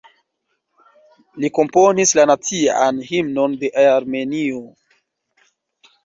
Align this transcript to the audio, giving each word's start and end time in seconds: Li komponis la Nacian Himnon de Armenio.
Li 1.43 1.49
komponis 1.57 2.13
la 2.19 2.23
Nacian 2.29 3.01
Himnon 3.09 3.53
de 3.65 3.69
Armenio. 3.83 4.63